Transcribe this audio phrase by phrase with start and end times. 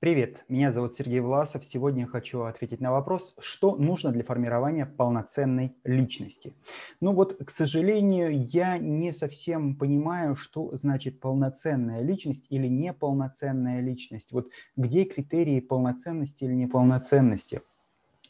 [0.00, 1.64] Привет, меня зовут Сергей Власов.
[1.64, 6.54] Сегодня я хочу ответить на вопрос, что нужно для формирования полноценной личности.
[7.00, 14.30] Ну вот, к сожалению, я не совсем понимаю, что значит полноценная личность или неполноценная личность.
[14.30, 17.62] Вот где критерии полноценности или неполноценности?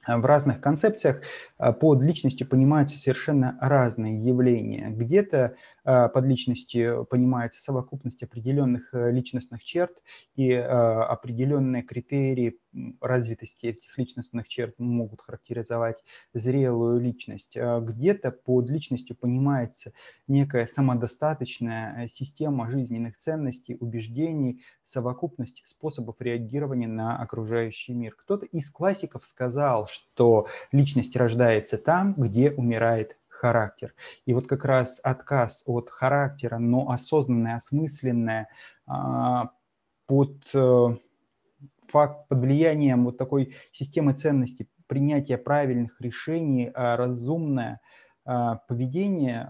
[0.06, 1.20] в разных концепциях
[1.58, 4.88] а, под личностью понимаются совершенно разные явления.
[4.88, 5.56] Где-то
[6.08, 10.02] под личностью понимается совокупность определенных э, личностных черт
[10.34, 12.58] и а, определенные критерии
[13.00, 16.04] развитости этих личностных черт могут характеризовать
[16.34, 17.56] зрелую личность.
[17.56, 19.92] Где-то под личностью понимается
[20.26, 28.14] некая самодостаточная э, система жизненных ценностей, убеждений, совокупность способов реагирования на окружающий мир.
[28.18, 33.94] Кто-то из классиков сказал, что личность рождается там, где умирает характер.
[34.26, 38.48] И вот как раз отказ от характера, но осознанное, осмысленное,
[38.86, 39.50] а,
[40.06, 40.96] под э,
[41.88, 47.80] факт, под влиянием вот такой системы ценностей, принятия правильных решений, а, разумное
[48.24, 49.48] а, поведение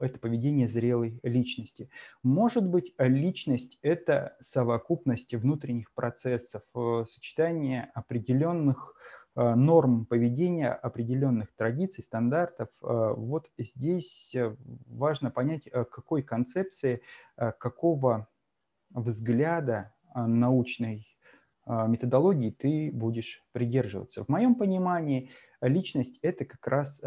[0.00, 1.90] это поведение зрелой личности.
[2.22, 8.94] Может быть, личность– это совокупность внутренних процессов, э, сочетание определенных
[9.36, 12.68] норм поведения, определенных традиций, стандартов.
[12.82, 17.02] Э, вот здесь э, важно понять, какой концепции,
[17.36, 18.28] какого
[18.90, 21.06] взгляда научной
[21.66, 24.24] методологии ты будешь придерживаться.
[24.24, 27.00] В моем понимании личность– это как раз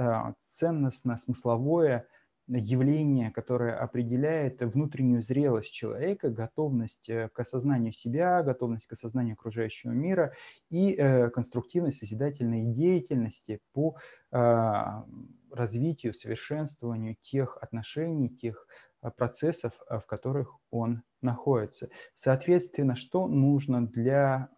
[0.46, 2.08] ценностно-смысловое
[2.48, 9.92] явление, которое определяет внутреннюю зрелость человека, готовность э, к осознанию себя, готовность к осознанию окружающего
[9.92, 10.34] мира
[10.70, 13.96] и э, конструктивной созидательной деятельности по
[14.36, 15.06] а,
[15.52, 18.68] развитию, совершенствованию тех отношений, тех
[19.02, 21.90] а, процессов, а, в которых он находится.
[22.16, 24.50] Соответственно, что нужно для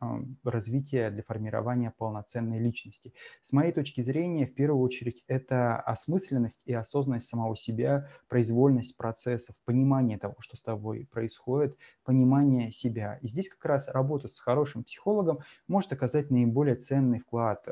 [0.43, 3.13] развития, для формирования полноценной личности?
[3.43, 9.55] С моей точки зрения, в первую очередь, это осмысленность и осознанность самого себя, произвольность процессов,
[9.65, 13.19] понимание того, что с тобой происходит, понимание себя.
[13.21, 17.67] И здесь как раз работа с хорошим психологом может оказать наиболее ценный вклад,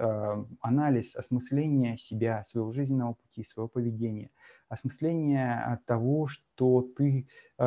[0.61, 4.29] анализ, осмысление себя, своего жизненного пути, своего поведения–
[4.73, 7.27] осмысление того, что ты
[7.57, 7.63] э,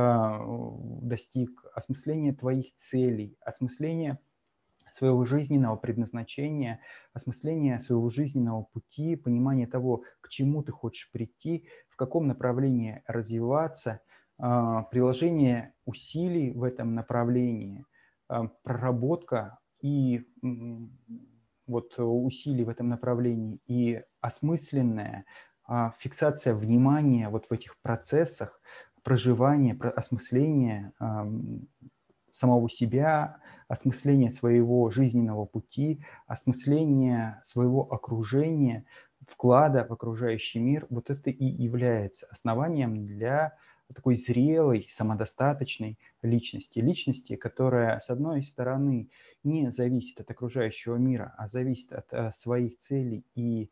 [1.03, 4.19] достиг, осмысление твоих целей, осмысление
[4.93, 6.81] своего жизненного предназначения,
[7.13, 14.01] осмысление своего жизненного пути, понимание того, к чему ты хочешь прийти, в каком направлении развиваться,
[14.39, 17.85] э, приложение усилий в этом направлении,
[18.31, 20.27] э, проработка и
[21.67, 25.25] вот усилий в этом направлении и осмысленное
[25.69, 28.61] а, фиксация внимания вот в этих процессах,
[29.07, 30.93] проживания, осмысления
[32.33, 33.37] самого себя,
[33.69, 38.85] осмысление своего жизненного пути, осмысление своего окружения,
[39.29, 43.57] вклада в окружающий мир, вот это и является основанием для
[43.95, 46.81] такой зрелой, самодостаточной личности.
[46.81, 49.09] Личности, которая, с одной стороны,
[49.45, 53.71] не зависит от окружающего мира, а зависит от а, своих целей и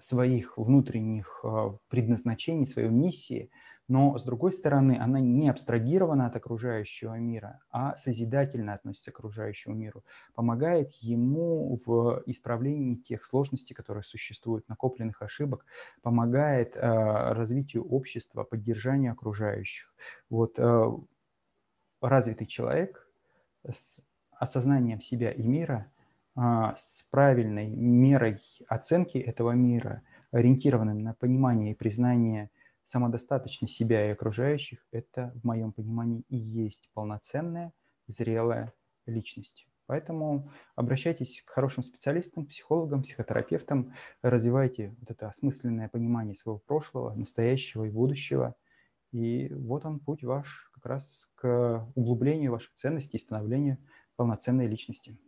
[0.00, 3.50] своих внутренних а, предназначений, своей миссии,
[3.88, 9.74] но, с другой стороны, она не абстрагирована от окружающего мира, а созидательно относится к окружающему
[9.74, 10.04] миру,
[10.34, 15.64] помогает ему в исправлении тех сложностей, которые существуют, накопленных ошибок,
[16.02, 19.90] помогает э, развитию общества, поддержанию окружающих.
[20.28, 20.90] Вот э,
[22.02, 23.08] развитый человек
[23.66, 24.00] с
[24.32, 25.90] осознанием себя и мира–
[26.76, 32.50] с правильной мерой оценки этого мира, ориентированным на понимание и признание
[32.84, 37.72] самодостаточности себя и окружающих, это, в моем понимании, и есть полноценная,
[38.06, 38.72] зрелая
[39.06, 39.66] личность.
[39.86, 47.84] Поэтому обращайтесь к хорошим специалистам, психологам, психотерапевтам, развивайте вот это осмысленное понимание своего прошлого, настоящего
[47.84, 48.54] и будущего.
[49.12, 53.78] И вот он путь ваш как раз к углублению ваших ценностей и становлению
[54.16, 55.16] полноценной личности.